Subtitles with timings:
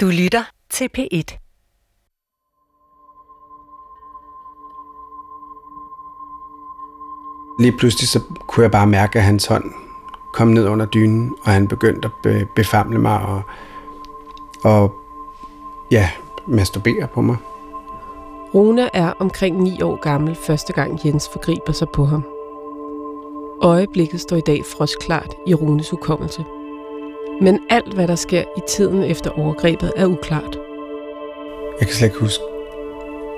[0.00, 1.38] Du lytter til P1.
[7.60, 9.64] Lige pludselig så kunne jeg bare mærke, at hans hånd
[10.34, 13.42] kom ned under dynen, og han begyndte at befamle mig og,
[14.64, 14.94] og
[15.90, 16.10] ja,
[16.46, 17.36] masturbere på mig.
[18.54, 22.24] Rune er omkring 9 år gammel første gang Jens forgriber sig på ham.
[23.62, 26.44] Øjeblikket står i dag frostklart i Runes hukommelse.
[27.40, 30.58] Men alt, hvad der sker i tiden efter overgrebet, er uklart.
[31.80, 32.44] Jeg kan slet ikke huske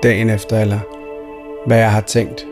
[0.03, 0.79] dagen efter, eller
[1.65, 2.47] hvad jeg har tænkt.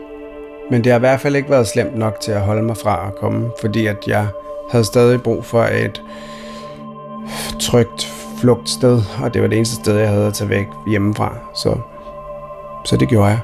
[0.70, 3.08] Men det har i hvert fald ikke været slemt nok til at holde mig fra
[3.08, 4.26] at komme, fordi at jeg
[4.70, 6.02] havde stadig brug for et
[7.60, 11.36] trygt flugtsted, og det var det eneste sted, jeg havde at tage væk hjemmefra.
[11.54, 11.76] Så,
[12.84, 13.40] så det gjorde jeg.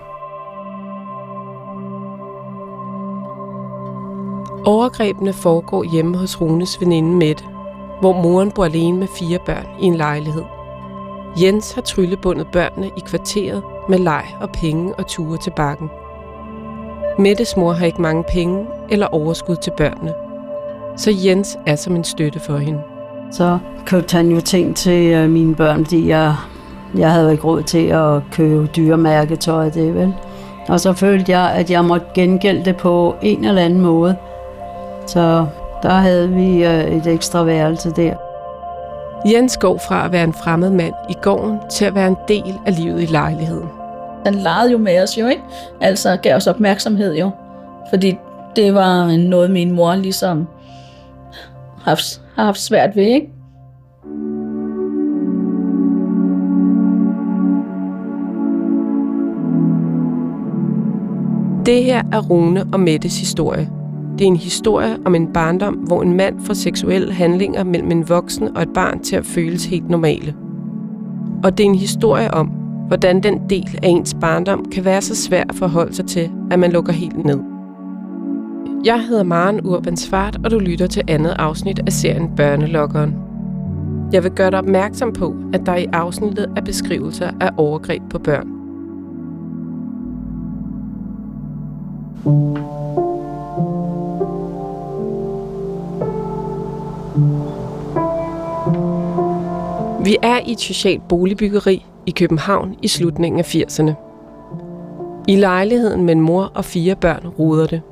[4.64, 7.45] Overgrebene foregår hjemme hos Runes veninde Mette,
[8.00, 10.45] hvor moren bor alene med fire børn i en lejlighed.
[11.42, 15.90] Jens har tryllebundet børnene i kvarteret med leg og penge og ture til bakken.
[17.18, 20.15] Mettes mor har ikke mange penge eller overskud til børnene,
[20.96, 22.82] så Jens er som en støtte for hende.
[23.32, 26.35] Så købte han jo ting til øh, mine børn, fordi jeg,
[26.95, 30.15] jeg havde ikke råd til at købe dyre mærketøj, det vel.
[30.68, 34.16] Og så følte jeg, at jeg måtte gengælde det på en eller anden måde.
[35.07, 35.46] Så
[35.82, 38.15] der havde vi øh, et ekstra værelse der.
[39.32, 42.55] Jens går fra at være en fremmed mand i gården til at være en del
[42.66, 43.69] af livet i lejligheden.
[44.24, 45.43] Han legede jo med os jo, ikke?
[45.80, 47.30] Altså gav os opmærksomhed jo.
[47.91, 48.19] Fordi
[48.57, 50.49] det var noget, min mor ligesom
[51.82, 53.30] haft, har haft svært ved, ikke?
[61.66, 63.76] Det her er Rune og Mettes historie.
[64.19, 68.09] Det er en historie om en barndom, hvor en mand får seksuelle handlinger mellem en
[68.09, 70.34] voksen og et barn til at føles helt normale.
[71.44, 72.47] Og det er en historie om,
[72.86, 76.58] hvordan den del af ens barndom kan være så svær at forholde sig til, at
[76.58, 77.41] man lukker helt ned.
[78.84, 83.14] Jeg hedder Maren Urban Svart, og du lytter til andet afsnit af serien Børnelokkeren.
[84.12, 88.18] Jeg vil gøre dig opmærksom på, at der i afsnittet er beskrivelser af overgreb på
[88.18, 88.48] børn.
[100.06, 103.92] Vi er i et socialt boligbyggeri i København i slutningen af 80'erne.
[105.28, 107.82] I lejligheden med en mor og fire børn ruder det.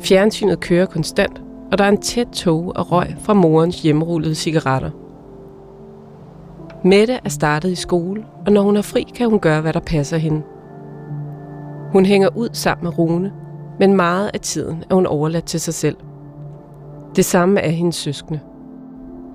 [0.00, 4.90] Fjernsynet kører konstant, og der er en tæt tog og røg fra morens hjemmerullede cigaretter.
[6.84, 9.80] Mette er startet i skole, og når hun er fri, kan hun gøre, hvad der
[9.80, 10.42] passer hende.
[11.92, 13.32] Hun hænger ud sammen med Rune,
[13.78, 15.96] men meget af tiden er hun overladt til sig selv.
[17.16, 18.40] Det samme er hendes søskende.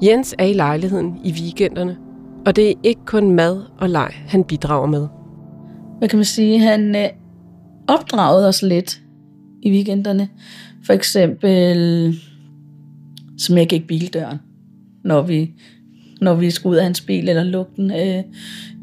[0.03, 1.97] Jens er i lejligheden i weekenderne,
[2.45, 5.07] og det er ikke kun mad og leg, han bidrager med.
[5.97, 6.59] Hvad kan man sige?
[6.59, 7.09] Han øh,
[7.87, 9.01] opdragede os lidt
[9.63, 10.29] i weekenderne.
[10.85, 12.15] For eksempel,
[13.37, 14.37] som jeg bildøren,
[15.03, 15.51] når vi,
[16.21, 17.91] når vi skulle ud af hans bil, eller lukke den.
[17.91, 18.23] Øh,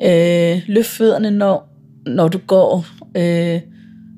[0.05, 1.69] øh, løft fødderne, når,
[2.07, 2.85] når du går.
[3.17, 3.61] Øh,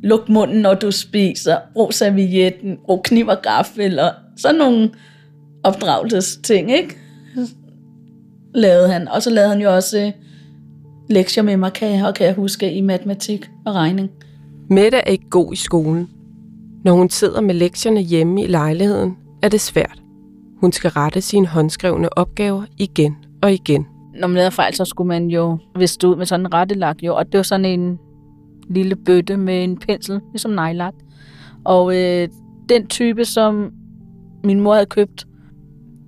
[0.03, 1.57] luk munden, når du spiser.
[1.75, 2.79] Brug servietten.
[2.85, 3.99] Brug kniv og gaffel.
[3.99, 4.91] Og sådan nogle
[5.65, 6.97] opdragelsesting, ikke?
[8.55, 9.09] Lavede han.
[9.09, 10.13] Og så lavede han jo også øh,
[11.09, 14.11] lektier med mig, kan jeg, og kan jeg huske, i matematik og regning.
[14.71, 16.09] Mette er ikke god i skolen.
[16.85, 20.03] Når hun sidder med lektierne hjemme i lejligheden, er det svært.
[20.61, 23.87] Hun skal rette sine håndskrevne opgaver igen og igen.
[24.21, 27.17] Når man lavede fejl, så skulle man jo viste ud med sådan en rettelak, jo,
[27.17, 27.99] og det var sådan en
[28.69, 30.95] lille bøtte med en pensel, ligesom nejlak.
[31.65, 32.29] Og øh,
[32.69, 33.71] den type, som
[34.45, 35.27] min mor havde købt,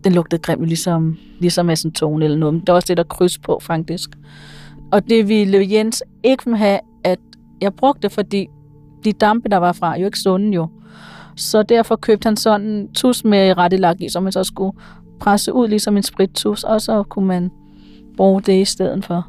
[0.04, 2.54] den lugtede grimt, ligesom, ligesom acetone eller noget.
[2.54, 4.10] Men der var også det, der kryds på, faktisk.
[4.92, 7.18] Og det ville Jens ikke have, at
[7.60, 8.46] jeg brugte, fordi
[9.04, 10.68] de dampe, der var fra, jo ikke sunde jo.
[11.36, 14.78] Så derfor købte han sådan en tus med rettelak i, som man så skulle
[15.20, 17.50] presse ud, ligesom en sprittus, og så kunne man
[18.16, 19.28] bruge det i stedet for.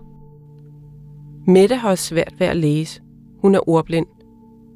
[1.48, 3.02] Mette har svært ved at læse.
[3.42, 4.06] Hun er ordblind.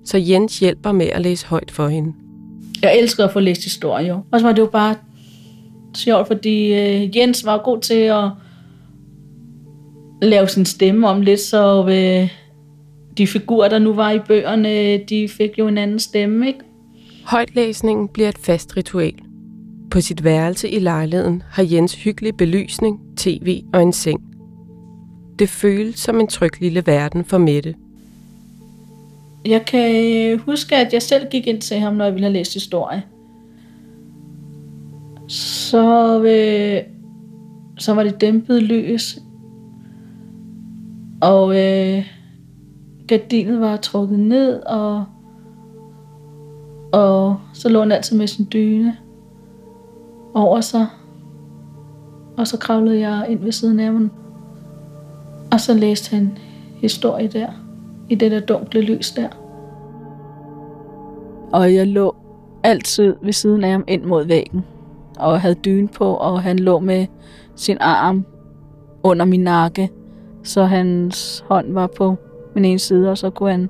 [0.05, 2.13] Så Jens hjælper med at læse højt for hende.
[2.81, 4.21] Jeg elsker at få læst historie, jo.
[4.31, 4.95] Og så var det jo bare
[5.95, 8.29] sjovt, fordi øh, Jens var god til at
[10.21, 12.29] lave sin stemme om lidt, så øh,
[13.17, 16.59] de figurer, der nu var i bøgerne, de fik jo en anden stemme, ikke?
[17.25, 19.13] Højtlæsningen bliver et fast ritual.
[19.91, 24.21] På sit værelse i lejligheden har Jens hyggelig belysning, tv og en seng.
[25.39, 27.75] Det føles som en tryg lille verden for Mette.
[29.45, 32.53] Jeg kan huske, at jeg selv gik ind til ham, når jeg ville have læst
[32.53, 33.03] historie.
[35.27, 36.93] Så øh,
[37.77, 39.19] så var det dæmpet lys,
[41.21, 42.05] og øh,
[43.07, 45.05] gardinet var trukket ned, og,
[46.91, 48.97] og så lå han altid med sin dyne
[50.33, 50.87] over sig.
[52.37, 54.11] Og så kravlede jeg ind ved siden af ham,
[55.51, 56.37] og så læste han
[56.81, 57.49] historie der,
[58.09, 59.29] i det der dunkle lys der.
[61.51, 62.15] Og jeg lå
[62.63, 64.65] altid ved siden af ham ind mod væggen,
[65.19, 67.05] og havde dyne på, og han lå med
[67.55, 68.25] sin arm
[69.03, 69.89] under min nakke,
[70.43, 72.15] så hans hånd var på
[72.55, 73.69] min ene side, og så kunne han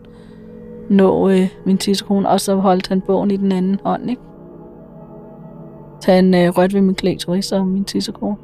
[0.90, 4.22] nå øh, min tidskone, og så holdt han bogen i den anden hånd, ikke?
[6.00, 8.38] Så han øh, rørte ved min klitoris og min tissekone.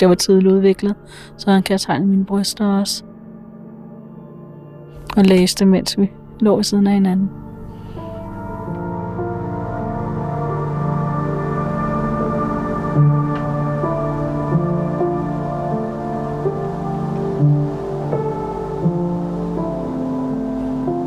[0.00, 0.94] Det var tidligt udviklet,
[1.36, 3.04] så han kan tegne mine bryster også.
[5.16, 7.30] Og læste, mens vi lå ved siden af hinanden.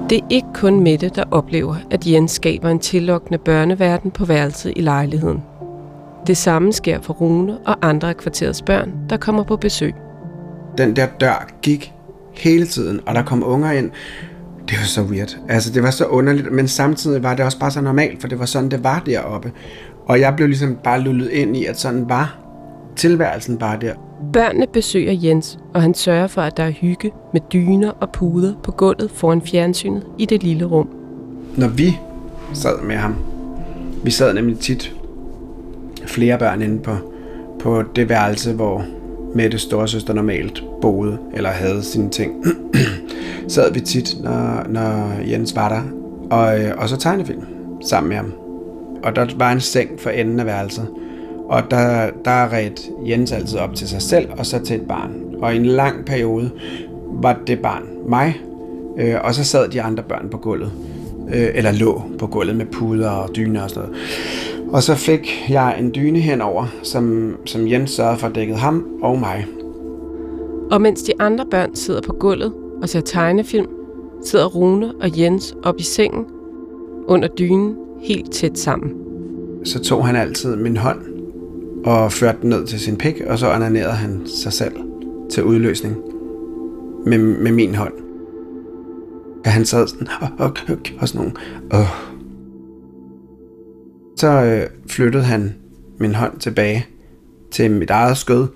[0.09, 4.73] Det er ikke kun Mette, der oplever, at Jens skaber en tillokkende børneverden på værelset
[4.75, 5.43] i lejligheden.
[6.27, 9.93] Det samme sker for Rune og andre af kvarterets børn, der kommer på besøg.
[10.77, 11.93] Den der dør gik
[12.33, 13.91] hele tiden, og der kom unger ind.
[14.69, 15.37] Det var så weird.
[15.49, 18.39] Altså, det var så underligt, men samtidig var det også bare så normalt, for det
[18.39, 19.51] var sådan, det var deroppe.
[20.05, 22.37] Og jeg blev ligesom bare lullet ind i, at sådan var
[22.95, 23.93] tilværelsen bare der.
[24.33, 28.53] Børnene besøger Jens, og han sørger for, at der er hygge med dyner og puder
[28.63, 30.89] på gulvet foran fjernsynet i det lille rum.
[31.57, 31.97] Når vi
[32.53, 33.15] sad med ham,
[34.03, 34.95] vi sad nemlig tit
[36.07, 36.91] flere børn inde på,
[37.59, 38.85] på det værelse, hvor
[39.35, 42.45] Mette storesøster normalt boede eller havde sine ting.
[43.47, 45.81] sad vi tit, når, når Jens var der,
[46.37, 47.43] og, øh, og så tegnefilm
[47.81, 48.33] sammen med ham.
[49.03, 50.87] Og der var en seng for enden af værelset,
[51.49, 52.71] og der, der red
[53.07, 55.11] Jens altid op til sig selv og så til et barn.
[55.41, 56.51] Og i en lang periode
[57.21, 58.41] var det barn mig,
[58.97, 60.71] øh, og så sad de andre børn på gulvet.
[61.33, 64.01] Øh, eller lå på gulvet med puder og dyner og sådan noget.
[64.71, 69.19] Og så fik jeg en dyne henover, som, som Jens sørgede for dækket ham og
[69.19, 69.45] mig.
[70.71, 73.67] Og mens de andre børn sidder på gulvet og ser tegnefilm,
[74.25, 76.25] sidder Rune og Jens op i sengen
[77.07, 78.91] under dynen helt tæt sammen.
[79.63, 81.08] Så tog han altid min hånd
[81.85, 84.73] og førte den ned til sin pik, og så onanerede han sig selv
[85.31, 85.97] til udløsning
[87.05, 87.93] med, med min hånd.
[89.45, 91.35] Og han sad sådan, og, og, og, og sådan nogle,
[91.71, 91.85] og.
[94.17, 95.55] Så øh, flyttede han
[95.99, 96.85] min hånd tilbage
[97.51, 98.47] til mit eget skød,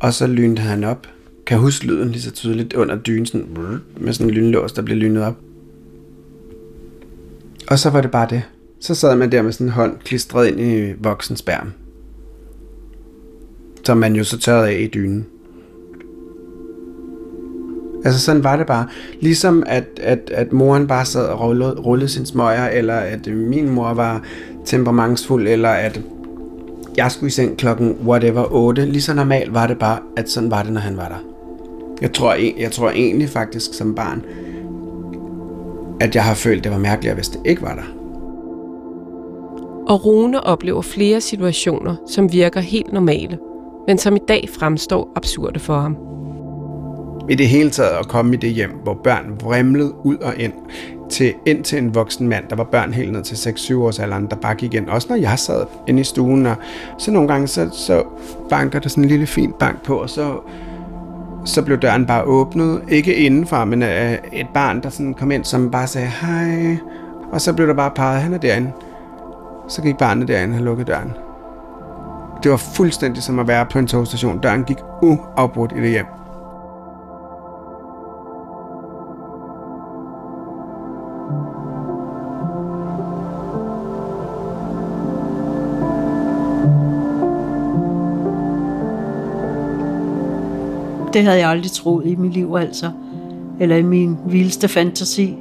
[0.00, 1.06] og så lynede han op.
[1.46, 3.46] Kan jeg huske lyden lige så tydeligt under dynen, sådan,
[4.00, 5.36] med sådan en lynlås, der blev lynet op.
[7.68, 8.42] Og så var det bare det.
[8.80, 11.72] Så sad man der med sådan en hånd klistret ind i voksens bærm
[13.90, 15.26] som man jo så tørrede af i dynen.
[18.04, 18.86] Altså sådan var det bare.
[19.20, 23.70] Ligesom at, at, at moren bare sad og rullede, rullede sin smøger, eller at min
[23.70, 24.22] mor var
[24.64, 26.00] temperamentsfuld, eller at
[26.96, 28.86] jeg skulle i seng klokken whatever 8.
[28.86, 31.24] Lige så normalt var det bare, at sådan var det, når han var der.
[32.00, 34.22] Jeg tror, jeg tror egentlig faktisk som barn,
[36.00, 37.94] at jeg har følt, det var mærkeligt, hvis det ikke var der.
[39.86, 43.38] Og Rune oplever flere situationer, som virker helt normale–
[43.90, 45.96] men som i dag fremstår absurde for ham.
[47.28, 50.52] I det hele taget at komme i det hjem, hvor børn vrimlede ud og ind,
[51.10, 54.26] til, ind til en voksen mand, der var børn helt ned til 6-7 års alderen,
[54.26, 54.88] der bare gik ind.
[54.88, 56.56] Også når jeg sad inde i stuen, og
[56.98, 58.02] så nogle gange, så, så
[58.50, 60.40] banker der sådan en lille fint bank på, og så,
[61.44, 62.82] så blev døren bare åbnet.
[62.88, 66.76] Ikke indenfra, men af et barn, der sådan kom ind, som bare sagde hej.
[67.32, 68.72] Og så blev der bare peget, han er derinde.
[69.68, 71.12] Så gik barnet derinde og lukkede døren.
[72.42, 74.38] Det var fuldstændig som at være på en togstation.
[74.38, 76.06] Døren gik uafbrudt i det hjem.
[91.12, 92.90] Det havde jeg aldrig troet i mit liv, altså.
[93.60, 95.38] Eller i min vildeste fantasi,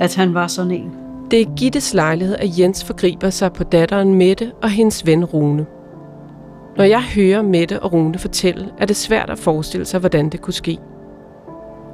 [0.00, 0.92] at han var sådan en.
[1.30, 5.66] Det er Gittes lejlighed, at Jens forgriber sig på datteren Mette og hendes ven Rune.
[6.76, 10.40] Når jeg hører Mette og Rune fortælle, er det svært at forestille sig, hvordan det
[10.40, 10.78] kunne ske.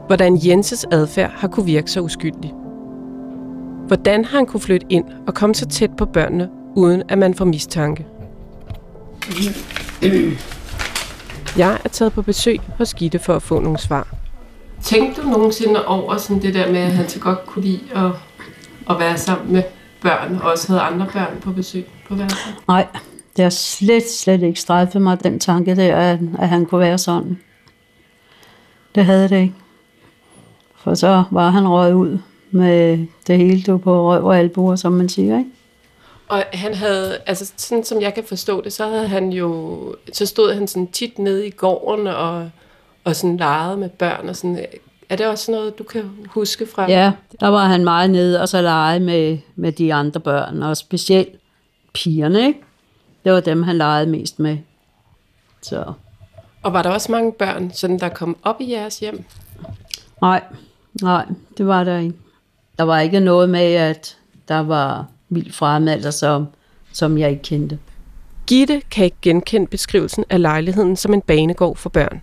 [0.06, 2.54] Hvordan Jenses adfærd har kunne virke så uskyldig.
[3.86, 7.34] Hvordan har han kunne flytte ind og komme så tæt på børnene, uden at man
[7.34, 8.06] får mistanke.
[11.56, 14.14] Jeg er taget på besøg hos Gitte for at få nogle svar.
[14.82, 18.10] Tænkte du nogensinde over sådan det der med, at han så godt kunne lide at,
[18.90, 19.62] at være sammen med
[20.02, 22.54] børn, og også havde andre børn på besøg på værelset?
[22.68, 22.86] Nej,
[23.38, 26.98] det har slet, slet ikke strejfet mig, den tanke der, at, at han kunne være
[26.98, 27.38] sådan.
[28.94, 29.54] Det havde det ikke.
[30.76, 32.18] For så var han røget ud
[32.50, 35.50] med det hele du på røv og albuer, som man siger, ikke?
[36.28, 39.78] Og han havde, altså sådan som jeg kan forstå det, så havde han jo,
[40.12, 42.50] så stod han sådan tit nede i gården og,
[43.04, 44.66] og sådan legede med børn og sådan.
[45.08, 46.90] Er det også noget, du kan huske fra?
[46.90, 50.76] Ja, der var han meget nede og så lege med, med de andre børn, og
[50.76, 51.28] specielt
[51.94, 52.60] pigerne, ikke?
[53.24, 54.58] Det var dem, han legede mest med.
[55.62, 55.92] Så.
[56.62, 59.24] Og var der også mange børn, sådan der kom op i jeres hjem?
[60.20, 60.42] Nej,
[61.02, 61.26] nej,
[61.58, 62.14] det var der ikke.
[62.78, 64.16] Der var ikke noget med, at
[64.48, 66.46] der var vildt fremmelder, som,
[66.92, 67.78] som jeg ikke kendte.
[68.46, 72.22] Gitte kan ikke genkende beskrivelsen af lejligheden som en banegård for børn.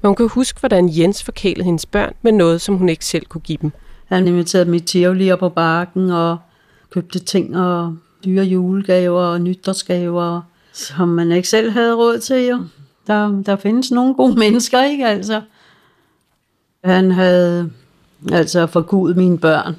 [0.00, 3.26] Men hun kan huske, hvordan Jens forkælede hendes børn med noget, som hun ikke selv
[3.26, 3.72] kunne give dem.
[4.06, 6.38] Han inviterede mit tivoli på bakken og
[6.90, 10.40] købte ting og dyre julegaver og nytårsgaver,
[10.72, 12.46] som man ikke selv havde råd til.
[12.46, 12.58] Jo.
[13.06, 15.40] Der, der findes nogle gode mennesker, ikke altså?
[16.84, 17.70] Han havde
[18.32, 19.76] altså forgudet mine børn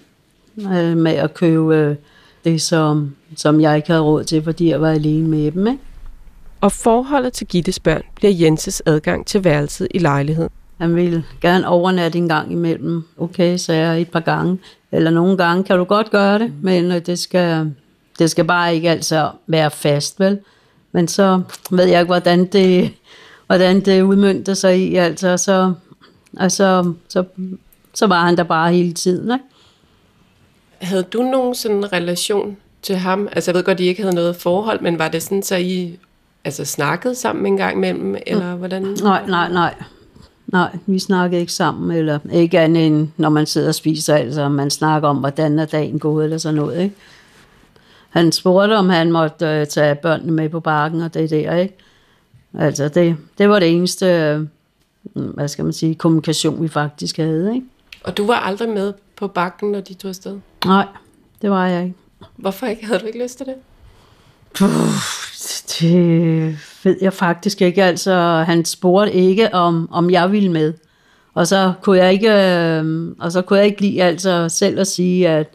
[0.58, 1.96] øh, med at købe øh,
[2.44, 5.68] det, som, som jeg ikke havde råd til, fordi jeg var alene med dem.
[5.68, 5.80] Ikke?
[6.62, 10.50] Og forholdet til Gittes børn bliver Jenses adgang til værelset i lejligheden.
[10.78, 13.04] Han ville gerne overnatte en gang imellem.
[13.18, 14.58] Okay, så jeg et par gange.
[14.92, 17.72] Eller nogle gange kan du godt gøre det, men øh, det skal,
[18.20, 20.39] det skal bare ikke altså være fast, vel?
[20.91, 21.41] Men så
[21.72, 22.91] ved jeg ikke, hvordan det,
[23.48, 24.96] hvordan det udmyndte sig i.
[24.96, 25.74] Altså, så,
[26.38, 27.24] altså, så,
[27.93, 29.32] så var han der bare hele tiden.
[29.32, 29.46] Ikke?
[30.82, 33.27] Havde du nogen sådan relation til ham?
[33.32, 35.55] Altså jeg ved godt, at I ikke havde noget forhold, men var det sådan, så
[35.55, 36.00] I
[36.43, 38.82] altså, snakkede sammen en gang imellem, eller hvordan?
[39.03, 39.74] Nej, nej, nej.
[40.48, 44.50] Nej, vi snakkede ikke sammen, eller ikke andet end, når man sidder og spiser, altså
[44.50, 46.96] man snakker om, hvordan er dagen gået, eller sådan noget, ikke?
[48.13, 51.77] Han spurgte, om han måtte øh, tage børnene med på bakken, og det der, ikke?
[52.60, 54.48] Altså, det, det var det eneste, øh,
[55.13, 57.67] hvad skal man sige, kommunikation, vi faktisk havde, ikke?
[58.03, 60.39] Og du var aldrig med på bakken, når de tog afsted?
[60.65, 60.88] Nej,
[61.41, 61.96] det var jeg ikke.
[62.36, 62.86] Hvorfor ikke?
[62.86, 63.55] Havde du ikke lyst til det?
[64.55, 64.70] Puh,
[65.79, 67.84] det ved jeg faktisk ikke.
[67.84, 70.74] Altså, han spurgte ikke, om, om jeg ville med.
[71.34, 74.88] Og så kunne jeg ikke, øh, og så kunne jeg ikke lide altså selv at
[74.88, 75.48] sige, at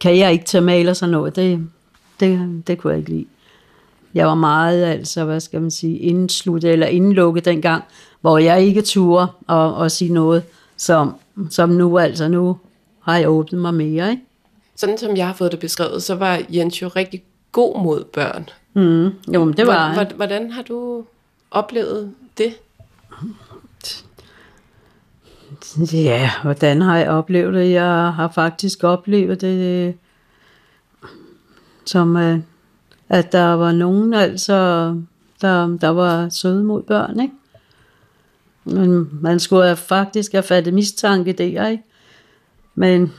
[0.00, 1.36] kan jeg ikke tage med eller sådan noget.
[1.36, 1.66] Det,
[2.20, 3.26] det, det kunne jeg ikke lide.
[4.14, 7.84] Jeg var meget, altså, hvad skal man sige, indsluttet eller indlukket dengang,
[8.20, 10.42] hvor jeg ikke turde at, at sige noget,
[10.76, 11.14] som,
[11.50, 12.56] som nu, altså nu
[13.00, 14.22] har jeg åbnet mig mere, ikke?
[14.76, 17.22] Sådan som jeg har fået det beskrevet, så var Jens jo rigtig
[17.52, 18.48] god mod børn.
[18.74, 21.04] Mm, jo, men det var hvordan, hvordan har du
[21.50, 22.54] oplevet det?
[25.92, 27.70] Ja, hvordan har jeg oplevet det?
[27.70, 29.94] Jeg har faktisk oplevet det,
[31.90, 32.38] som øh,
[33.08, 34.54] at der var nogen, altså,
[35.40, 37.34] der, der var søde mod børn, ikke?
[38.64, 41.82] Men man skulle faktisk have fattet mistanke der, ikke?
[42.74, 43.12] Men,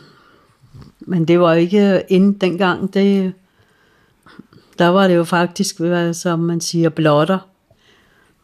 [1.00, 3.34] men det var ikke inden dengang, det,
[4.80, 5.82] der var det jo faktisk,
[6.14, 7.40] som man siger, blotter.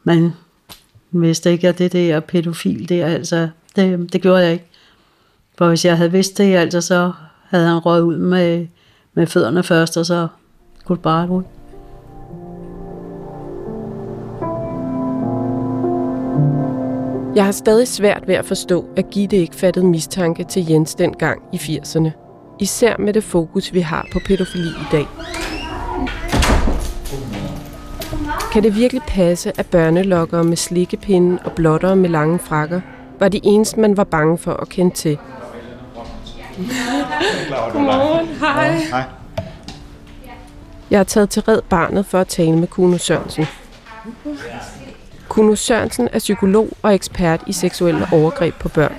[0.04, 0.34] Men
[1.12, 4.68] vidste ikke, at det der pædofil der, altså, det, det gjorde jeg ikke.
[5.58, 7.12] For hvis jeg havde vidst det, altså, så
[7.50, 8.68] havde han røget ud med,
[9.18, 10.28] med fødderne først, og så
[10.86, 11.44] kunne bare ud.
[17.36, 21.42] Jeg har stadig svært ved at forstå, at Gitte ikke fattede mistanke til Jens dengang
[21.54, 22.10] i 80'erne.
[22.60, 25.08] Især med det fokus, vi har på pædofili i dag.
[28.54, 32.82] Kan det virkelig passe, at børnelokkere med slikkepinde og blottere med lange frakker
[33.20, 35.18] var de eneste, man var bange for at kende til?
[37.72, 38.80] Godmorgen, hej.
[38.92, 39.04] hej.
[40.92, 43.46] Jeg har taget til Red Barnet for at tale med Kuno Sørensen.
[45.28, 48.94] Kuno Sørensen er psykolog og ekspert i seksuelle overgreb på børn.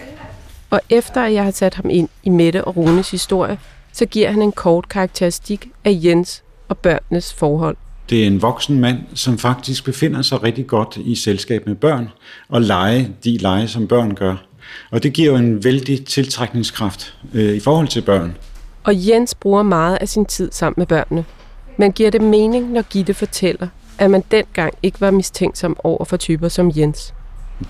[0.71, 3.59] Og efter at jeg har sat ham ind i Mette og Runes historie,
[3.93, 7.77] så giver han en kort karakteristik af Jens og børnenes forhold.
[8.11, 12.09] Det er en voksen mand, som faktisk befinder sig rigtig godt i selskab med børn,
[12.49, 14.48] og lege de lege, som børn gør.
[14.90, 18.37] Og det giver jo en vældig tiltrækningskraft øh, i forhold til børn.
[18.84, 21.25] Og Jens bruger meget af sin tid sammen med børnene.
[21.76, 26.16] Men giver det mening, når Gitte fortæller, at man dengang ikke var mistænksom over for
[26.16, 27.14] typer som Jens?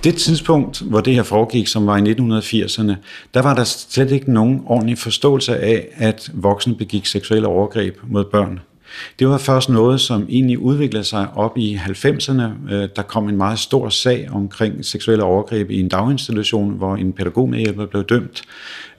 [0.04, 2.94] Det tidspunkt, hvor det her foregik, som var i 1980'erne,
[3.34, 8.24] der var der slet ikke nogen ordentlig forståelse af, at voksne begik seksuelle overgreb mod
[8.24, 8.60] børn.
[9.18, 12.73] Det var først noget, som egentlig udviklede sig op i 90'erne.
[12.73, 17.12] Øh, der kom en meget stor sag omkring seksuelle overgreb i en daginstitution, hvor en
[17.12, 18.42] pædagogmedhjælper blev dømt.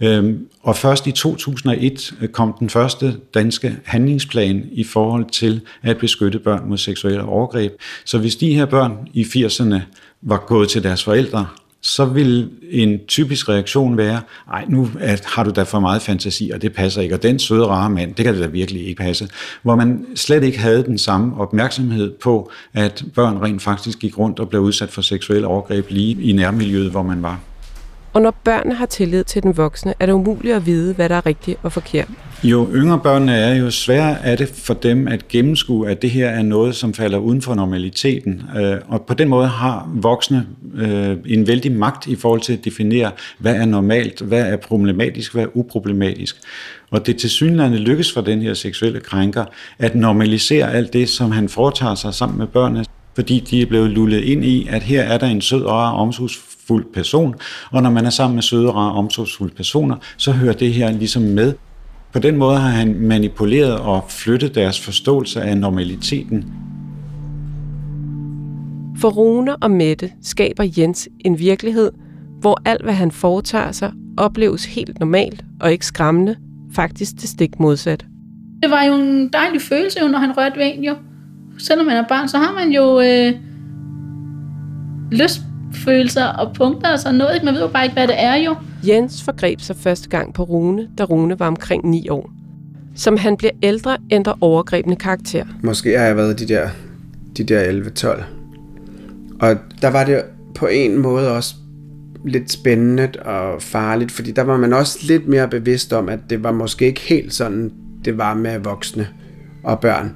[0.02, 5.98] Øhm, og først i 2001 øh, kom den første danske handlingsplan i forhold til at
[5.98, 7.74] beskytte børn mod seksuelle overgreb.
[8.06, 9.80] Så hvis de her børn i 80'erne
[10.22, 11.48] var gået til deres forældre
[11.82, 14.22] så vil en typisk reaktion være,
[14.52, 14.90] ej, nu
[15.26, 18.16] har du da for meget fantasi, og det passer ikke, og den søde, rare mand,
[18.16, 19.30] det kan det da virkelig ikke passe.
[19.64, 24.40] Hvor man slet ikke havde den samme opmærksomhed på, at børn rent faktisk gik rundt
[24.40, 27.40] og blev udsat for seksuelle overgreb lige i nærmiljøet, hvor man var.
[28.14, 31.16] Og når børnene har tillid til den voksne, er det umuligt at vide, hvad der
[31.16, 32.08] er rigtigt og forkert.
[32.44, 36.30] Jo yngre børnene er, jo sværere er det for dem at gennemskue, at det her
[36.30, 38.42] er noget, som falder uden for normaliteten.
[38.58, 42.66] Øh, og på den måde har voksne øh, en vældig magt i forhold til at
[42.66, 46.36] definere, hvad er normalt, hvad er problematisk, hvad er uproblematisk.
[46.92, 49.46] Og det til synligheden lykkes for den her seksuelle krænker
[49.80, 52.86] at normalisere alt det, som han foretager sig sammen med børnene
[53.16, 56.02] fordi de er blevet lullet ind i, at her er der en sød og
[56.70, 57.36] omsorgsfuld person,
[57.72, 61.22] og når man er sammen med søde og omsorgsfulde personer, så hører det her ligesom
[61.22, 61.54] med.
[62.14, 66.46] På den måde har han manipuleret og flyttet deres forståelse af normaliteten.
[68.98, 71.92] For Rune og Mette skaber Jens en virkelighed,
[72.42, 76.36] hvor alt hvad han foretager sig, opleves helt normalt og ikke skræmmende,
[76.76, 78.06] faktisk det stik modsat.
[78.64, 80.96] Det var jo en dejlig følelse, når han rørte ved en jo.
[81.58, 83.34] Selvom man er barn, så har man jo øh,
[85.74, 87.44] lystfølelser og punkter og sådan noget.
[87.44, 88.56] Man ved jo bare ikke, hvad det er jo.
[88.88, 92.32] Jens forgreb sig første gang på Rune, da Rune var omkring 9 år.
[92.96, 95.46] Som han bliver ældre, ændrer overgrebende karakter.
[95.64, 96.70] Måske har jeg været de der,
[97.38, 98.24] de der 11-12.
[99.42, 100.22] Og der var det
[100.56, 101.56] på en måde også
[102.26, 106.44] lidt spændende og farligt, fordi der var man også lidt mere bevidst om, at det
[106.44, 107.72] var måske ikke helt sådan,
[108.06, 109.08] det var med voksne
[109.64, 110.16] og børn.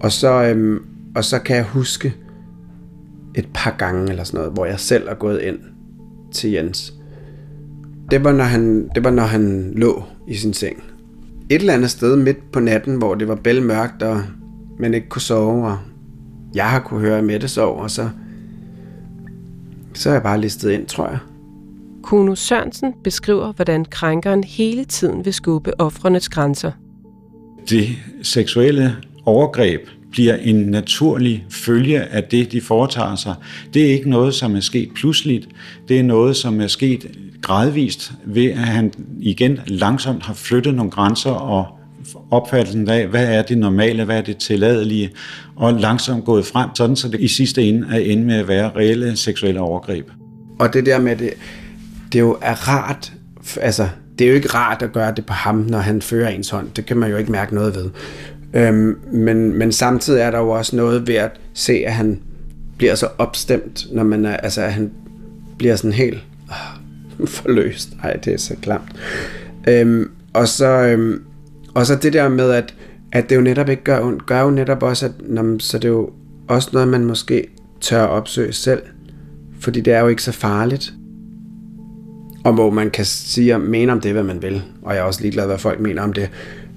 [0.00, 0.78] Og så, øhm,
[1.14, 2.14] og så kan jeg huske
[3.34, 5.58] et par gange eller sådan noget, hvor jeg selv er gået ind
[6.32, 6.94] til Jens
[8.10, 10.84] det var, når han, det var, når han lå i sin seng.
[11.50, 14.22] Et eller andet sted midt på natten, hvor det var bælmørkt, og
[14.78, 15.78] man ikke kunne sove, og
[16.54, 18.08] jeg har kunne høre Mette sove, og så,
[19.94, 21.18] så er jeg bare listet ind, tror jeg.
[22.02, 26.72] Kuno Sørensen beskriver, hvordan krænkeren hele tiden vil skubbe offrenes grænser.
[27.70, 27.88] Det
[28.22, 29.80] seksuelle overgreb
[30.14, 33.34] bliver en naturlig følge af det, de foretager sig.
[33.74, 35.48] Det er ikke noget, som er sket pludseligt.
[35.88, 37.06] Det er noget, som er sket
[37.42, 41.66] gradvist ved, at han igen langsomt har flyttet nogle grænser og
[42.30, 45.10] opfattelsen af, hvad er det normale, hvad er det tilladelige,
[45.56, 48.70] og langsomt gået frem, sådan så det i sidste ende er ende med at være
[48.76, 50.10] reelle seksuelle overgreb.
[50.58, 51.30] Og det der med det,
[52.12, 53.12] det jo er rart,
[53.60, 56.50] altså det er jo ikke rart at gøre det på ham, når han fører ens
[56.50, 56.70] hånd.
[56.76, 57.90] Det kan man jo ikke mærke noget ved.
[58.54, 62.20] Øhm, men, men samtidig er der jo også noget ved at se, at han
[62.78, 64.90] bliver så opstemt, når man er, altså at han
[65.58, 66.24] bliver sådan helt
[67.20, 67.88] øh, forløst.
[68.02, 68.88] Ej, det er så klamt.
[69.68, 71.22] Øhm, og så, øhm,
[71.74, 72.74] og så det der med, at,
[73.12, 75.84] at det jo netop ikke gør ondt, gør jo netop også, at når, så det
[75.84, 76.10] er jo
[76.48, 77.46] også noget, man måske
[77.80, 78.82] tør opsøge selv.
[79.60, 80.92] Fordi det er jo ikke så farligt.
[82.44, 84.62] Og hvor man kan sige og mene om det, hvad man vil.
[84.82, 86.30] Og jeg er også ligeglad, hvad folk mener om det.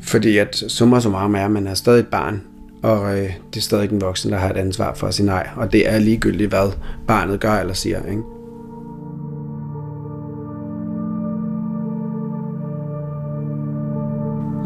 [0.07, 2.41] Fordi at summa summarum er, at man er stadig et barn,
[2.83, 5.47] og øh, det er stadig en voksen, der har et ansvar for at sige nej.
[5.55, 6.71] Og det er ligegyldigt, hvad
[7.07, 7.97] barnet gør eller siger.
[8.05, 8.23] Ikke?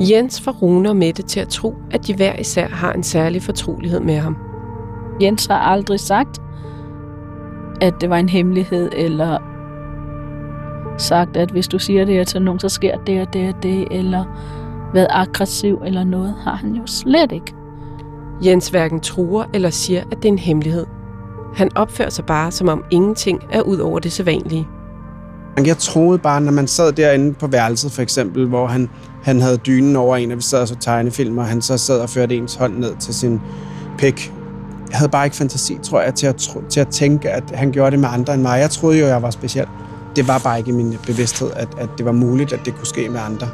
[0.10, 3.44] Jens får Rune og Mette til at tro, at de hver især har en særlig
[3.44, 4.38] fortrolighed med ham.
[5.22, 6.42] Jens har aldrig sagt,
[7.82, 9.38] at det var en hemmelighed, eller
[10.98, 13.88] sagt, at hvis du siger det til nogen, så sker det og det og det,
[13.92, 14.26] eller
[14.94, 17.54] været aggressiv eller noget, har han jo slet ikke.
[18.46, 20.86] Jens hverken truer eller siger, at det er en hemmelighed.
[21.56, 24.68] Han opfører sig bare, som om ingenting er ud over det sædvanlige.
[25.66, 28.90] Jeg troede bare, når man sad derinde på værelset for eksempel, hvor han,
[29.24, 32.00] han havde dynen over en, og vi sad og så tegnefilm, og han så sad
[32.00, 33.42] og førte ens hånd ned til sin
[33.98, 34.34] pik.
[34.90, 37.92] Jeg havde bare ikke fantasi, tror jeg, til at, til at tænke, at han gjorde
[37.92, 38.60] det med andre end mig.
[38.60, 39.66] Jeg troede jo, jeg var speciel.
[40.16, 42.88] Det var bare ikke i min bevidsthed, at, at det var muligt, at det kunne
[42.88, 43.48] ske med andre.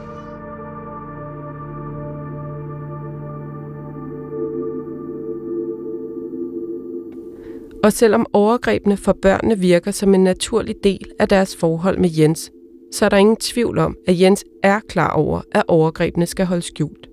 [7.87, 12.51] Og selvom overgrebene for børnene virker som en naturlig del af deres forhold med Jens,
[12.93, 16.65] så er der ingen tvivl om, at Jens er klar over, at overgrebene skal holdes
[16.65, 17.09] skjult.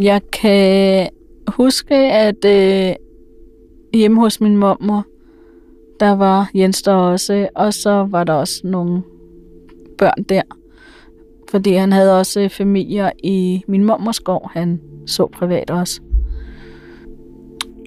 [0.00, 1.08] Jeg kan
[1.48, 2.94] huske, at øh,
[3.94, 5.06] hjemme hos min mormor,
[6.00, 9.02] der var Jens der også, og så var der også nogle
[9.98, 10.42] børn der
[11.50, 16.00] Fordi han havde også øh, familier i min mormors gård, han så privat også.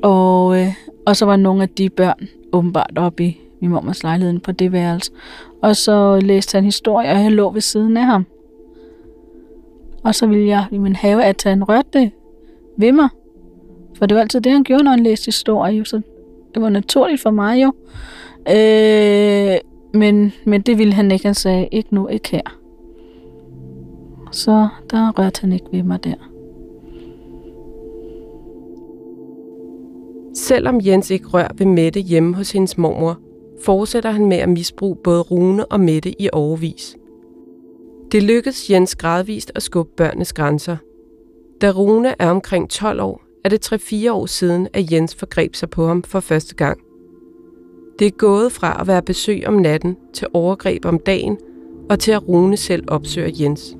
[0.03, 0.73] Og, øh,
[1.06, 4.72] og så var nogle af de børn åbenbart oppe i min mormors lejlighed på det
[4.72, 5.12] værelse.
[5.62, 8.26] Og så læste han historie, og jeg lå ved siden af ham.
[10.04, 12.12] Og så ville jeg i min have, at han rørte det
[12.78, 13.10] ved mig.
[13.98, 15.86] For det var altid det, han gjorde, når han læste historie.
[15.86, 16.02] Så
[16.54, 17.74] det var naturligt for mig jo.
[18.50, 19.58] Øh,
[20.00, 21.26] men, men det ville han ikke.
[21.26, 22.58] Han sagde, ikke nu, ikke her.
[24.32, 26.35] Så der rørte han ikke ved mig der.
[30.36, 33.19] Selvom Jens ikke rører ved Mette hjemme hos hendes mormor,
[33.62, 36.95] fortsætter han med at misbruge både Rune og Mette i overvis.
[38.12, 40.78] Det lykkes Jens gradvist at skubbe børnenes grænser.
[41.62, 45.69] Da Rune er omkring 12 år, er det 3-4 år siden, at Jens forgreb sig
[45.69, 46.80] på ham for første gang.
[48.00, 51.38] Det er gået fra at være besøg om natten til overgreb om dagen,
[51.89, 53.78] og til at Rune selv opsøger Jens.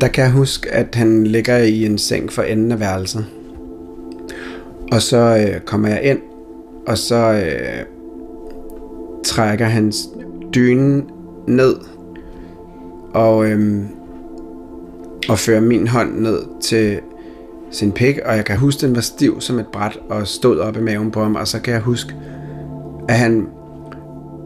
[0.00, 3.26] Der kan jeg huske, at han ligger i en seng for enden af værelset.
[4.92, 6.18] Og så øh, kommer jeg ind,
[6.86, 7.84] og så øh,
[9.24, 10.08] trækker hans
[10.54, 11.02] dyne
[11.46, 11.74] ned
[13.14, 13.82] og, øh,
[15.28, 17.00] og fører min hånd ned til
[17.70, 20.76] sin pik, og jeg kan huske, den var stiv som et bræt og stod op
[20.76, 22.14] i maven på ham, og så kan jeg huske,
[23.08, 23.48] at han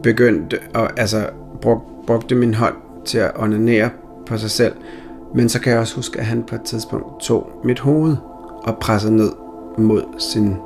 [0.03, 1.25] begyndte at, altså,
[1.61, 2.75] brug, brugte min hånd
[3.05, 3.89] til at onanere
[4.25, 4.73] på sig selv,
[5.35, 8.15] men så kan jeg også huske, at han på et tidspunkt tog mit hoved
[8.63, 9.31] og pressede ned
[9.77, 10.57] mod sin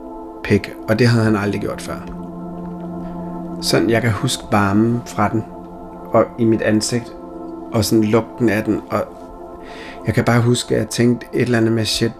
[0.43, 1.95] pæk, og det havde han aldrig gjort før.
[3.61, 5.43] Sådan, jeg kan huske varmen fra den,
[6.11, 7.15] og i mit ansigt,
[7.71, 9.03] og sådan lugten af den, og
[10.05, 12.11] jeg kan bare huske, at jeg tænkte et eller andet med shit,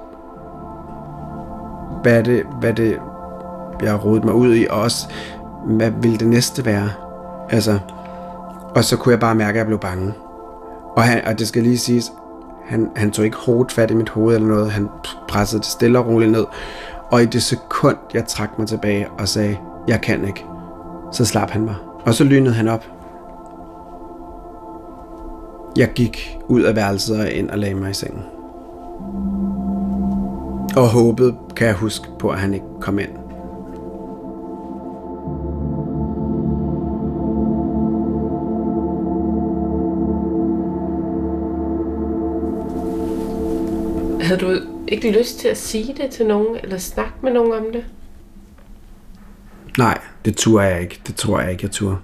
[2.02, 3.00] hvad er det, hvad er det
[3.82, 5.08] jeg har rodet mig ud i, og også,
[5.65, 6.89] hvad vil det næste være?
[7.50, 7.80] Altså,
[8.76, 10.13] og så kunne jeg bare mærke, at jeg blev bange.
[10.96, 12.12] Og, han, og det skal lige siges,
[12.65, 14.71] han, han tog ikke hårdt fat i mit hoved eller noget.
[14.71, 14.89] Han
[15.28, 16.45] pressede det stille og roligt ned.
[17.12, 20.45] Og i det sekund, jeg trak mig tilbage og sagde, jeg kan ikke,
[21.12, 21.76] så slap han mig.
[22.06, 22.86] Og så lynede han op.
[25.78, 28.23] Jeg gik ud af værelset og ind og lagde mig i sengen.
[30.76, 33.23] Og håbede, kan jeg huske på, at han ikke kom ind.
[44.34, 47.72] Havde du ikke lyst til at sige det til nogen, eller snakke med nogen om
[47.74, 47.86] det?
[49.78, 51.02] Nej, det turde jeg ikke.
[51.08, 51.98] Det tror jeg ikke, jeg turde.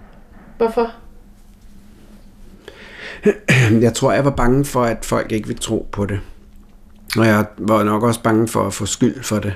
[0.58, 0.92] Hvorfor?
[3.82, 6.20] Jeg tror, jeg var bange for, at folk ikke ville tro på det.
[7.18, 9.54] Og jeg var nok også bange for at få skyld for det.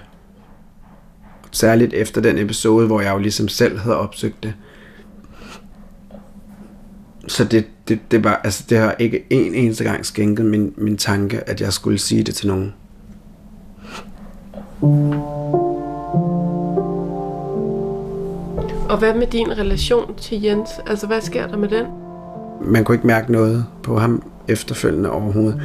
[1.52, 4.54] Særligt efter den episode, hvor jeg jo ligesom selv havde opsøgt det.
[7.28, 10.98] Så det, det, det, var, altså, det har ikke en eneste gang skænket min, min
[10.98, 12.74] tanke, at jeg skulle sige det til nogen.
[18.90, 20.70] Og hvad med din relation til Jens?
[20.88, 21.86] Altså, hvad sker der med den?
[22.62, 25.62] Man kunne ikke mærke noget på ham efterfølgende overhovedet.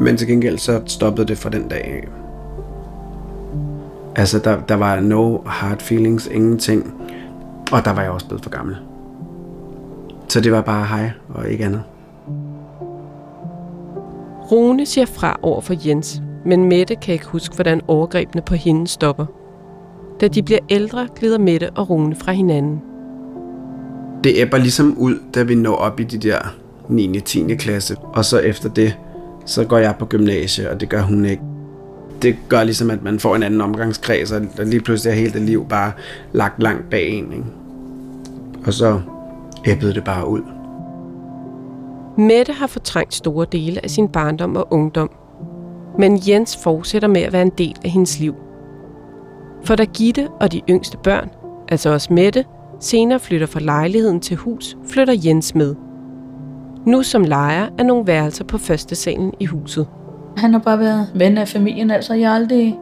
[0.00, 2.08] Men til gengæld så stoppede det fra den dag af.
[4.16, 6.94] Altså, der, der var no hard feelings, ingenting.
[7.72, 8.76] Og der var jeg også blevet for gammel.
[10.30, 11.82] Så det var bare hej og ikke andet.
[14.52, 18.88] Rune siger fra over for Jens, men Mette kan ikke huske, hvordan overgrebene på hende
[18.88, 19.26] stopper.
[20.20, 22.82] Da de bliver ældre, glider Mette og Rune fra hinanden.
[24.24, 26.38] Det æbber ligesom ud, da vi når op i de der
[26.88, 27.16] 9.
[27.16, 27.54] og 10.
[27.54, 27.96] klasse.
[27.98, 28.98] Og så efter det,
[29.46, 31.42] så går jeg på gymnasie, og det gør hun ikke.
[32.22, 35.42] Det gør ligesom, at man får en anden omgangskreds, og lige pludselig er hele det
[35.42, 35.92] liv bare
[36.32, 37.32] lagt langt bag en.
[37.32, 37.44] Ikke?
[38.66, 39.00] Og så
[39.66, 40.42] æbbede det bare ud.
[42.18, 45.10] Mette har fortrængt store dele af sin barndom og ungdom.
[45.98, 48.34] Men Jens fortsætter med at være en del af hendes liv.
[49.64, 51.30] For da Gitte og de yngste børn,
[51.68, 52.44] altså også Mette,
[52.80, 55.74] senere flytter fra lejligheden til hus, flytter Jens med.
[56.86, 59.86] Nu som lejer er nogle værelser på første salen i huset.
[60.36, 62.78] Han har bare været ven af familien, altså jeg har aldrig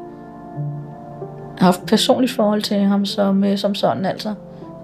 [1.59, 4.29] haft personligt forhold til ham som, øh, som sådan, altså.
[4.29, 4.37] Han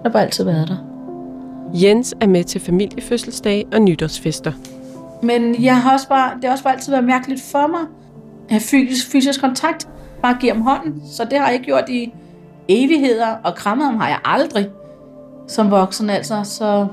[0.05, 0.94] har bare altid været der.
[1.73, 4.51] Jens er med til familiefødselsdage og nytårsfester.
[5.23, 7.87] Men jeg har også bare, det har også bare altid været mærkeligt for mig at
[8.49, 9.87] have fysisk, fysisk kontakt.
[10.21, 11.01] Bare give ham hånden.
[11.11, 12.13] Så det har jeg ikke gjort i
[12.67, 14.67] evigheder, og krammet ham har jeg aldrig
[15.47, 16.43] som voksen altså.
[16.43, 16.87] Så...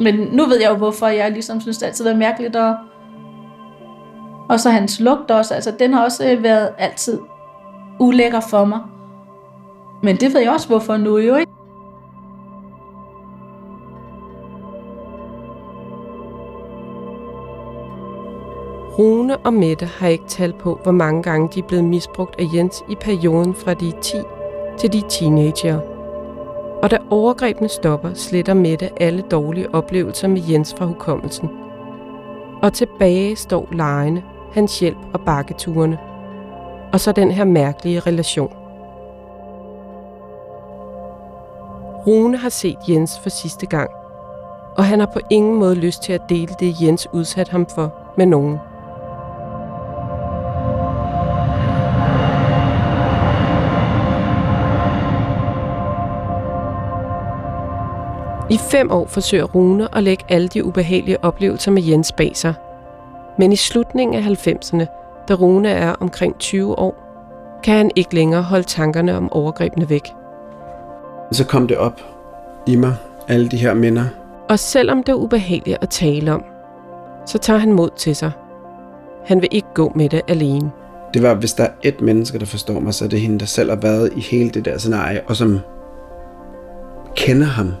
[0.00, 2.56] Men nu ved jeg jo, hvorfor jeg ligesom synes, det altid har været mærkeligt.
[2.56, 2.76] Og,
[4.48, 5.54] og så hans lugt også.
[5.54, 7.18] Altså, den har også øh, været altid
[8.00, 8.80] ulækker for mig.
[10.02, 11.52] Men det ved jeg også, hvorfor nu jo, ikke?
[18.98, 22.44] Rune og Mette har ikke tal på, hvor mange gange de er blevet misbrugt af
[22.54, 24.16] Jens i perioden fra de 10
[24.78, 25.80] til de teenager.
[26.82, 31.48] Og da overgrebene stopper, sletter Mette alle dårlige oplevelser med Jens fra hukommelsen.
[32.62, 35.98] Og tilbage står lejene, hans hjælp og bakketurene.
[36.92, 38.52] Og så den her mærkelige relation.
[42.06, 43.90] Rune har set Jens for sidste gang,
[44.76, 47.92] og han har på ingen måde lyst til at dele det, Jens udsat ham for
[48.16, 48.58] med nogen.
[58.50, 62.54] I fem år forsøger Rune at lægge alle de ubehagelige oplevelser med Jens bag sig.
[63.38, 64.86] Men i slutningen af 90'erne,
[65.28, 66.94] da Rune er omkring 20 år,
[67.62, 70.08] kan han ikke længere holde tankerne om overgrebene væk.
[71.32, 72.00] Så kom det op
[72.66, 72.94] i mig,
[73.28, 74.04] alle de her minder.
[74.48, 76.44] Og selvom det er ubehageligt at tale om,
[77.26, 78.30] så tager han mod til sig.
[79.24, 80.70] Han vil ikke gå med det alene.
[81.14, 83.46] Det var, hvis der er et menneske, der forstår mig, så er det hende, der
[83.46, 85.58] selv har været i hele det der scenarie, og som
[87.16, 87.72] kender ham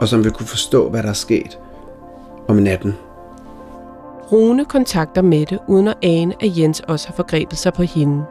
[0.00, 1.58] og som vil kunne forstå, hvad der er sket
[2.48, 2.94] om natten.
[4.32, 8.24] Rune kontakter Mette uden at ane, at Jens også har forgrebet sig på hende.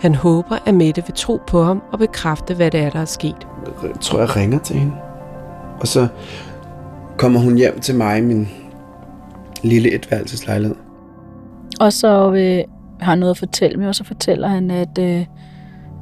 [0.00, 3.04] Han håber, at Mette vil tro på ham og bekræfte, hvad det er, der er
[3.04, 3.46] sket.
[3.82, 4.92] Jeg tror, jeg ringer til hende.
[5.80, 6.06] Og så
[7.18, 8.48] kommer hun hjem til mig, min
[9.62, 10.76] lille etværelseslejlighed.
[11.80, 12.64] Og så øh,
[13.00, 15.26] har han noget at fortælle mig, og så fortæller han, at, øh,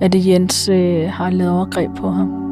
[0.00, 2.49] at Jens øh, har lavet overgreb på ham.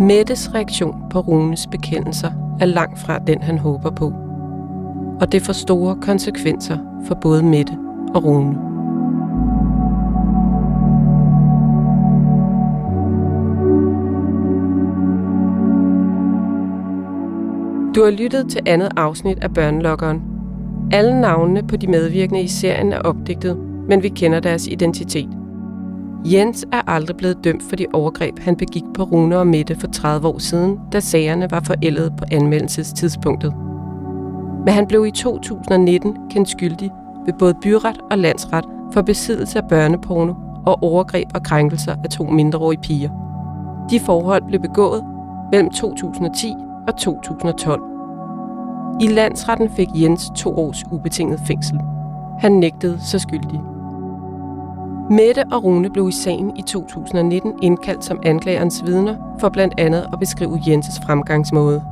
[0.00, 4.12] Mettes reaktion på Runes bekendelser er langt fra den, han håber på.
[5.20, 7.72] Og det får store konsekvenser for både Mette
[8.14, 8.54] og Rune.
[17.94, 20.22] Du har lyttet til andet afsnit af Børnelokkeren.
[20.92, 23.58] Alle navnene på de medvirkende i serien er opdigtet,
[23.88, 25.39] men vi kender deres identitet.
[26.24, 29.86] Jens er aldrig blevet dømt for de overgreb, han begik på Rune og Mette for
[29.86, 33.54] 30 år siden, da sagerne var forældet på anmeldelsestidspunktet.
[34.64, 36.90] Men han blev i 2019 kendt skyldig
[37.26, 40.34] ved både byret og landsret for besiddelse af børneporno
[40.66, 43.10] og overgreb og krænkelser af to mindreårige piger.
[43.90, 45.04] De forhold blev begået
[45.52, 46.54] mellem 2010
[46.88, 47.82] og 2012.
[49.00, 51.80] I landsretten fik Jens to års ubetinget fængsel.
[52.40, 53.60] Han nægtede sig skyldig.
[55.10, 60.08] Mette og Rune blev i sagen i 2019 indkaldt som anklagerens vidner for blandt andet
[60.12, 61.82] at beskrive Jenses fremgangsmåde.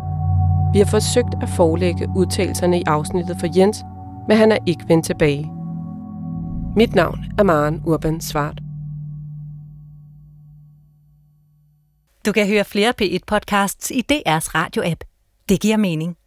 [0.73, 3.85] Vi har forsøgt at forelægge udtalelserne i afsnittet for Jens,
[4.29, 5.51] men han er ikke vendt tilbage.
[6.77, 8.61] Mit navn er Maren Urban Svart.
[12.27, 15.05] Du kan høre flere P1-podcasts i DR's radio-app.
[15.49, 16.18] Det giver mening.